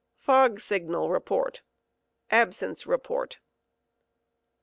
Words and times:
Fog 0.15 0.59
signal 0.59 1.11
report 1.11 1.61
Absence 2.31 2.87
report. 2.87 3.39